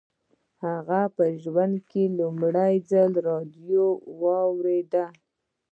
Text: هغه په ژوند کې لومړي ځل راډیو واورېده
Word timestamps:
هغه 0.63 1.01
په 1.15 1.23
ژوند 1.43 1.75
کې 1.89 2.03
لومړي 2.19 2.73
ځل 2.89 3.11
راډیو 3.29 3.85
واورېده 4.21 5.05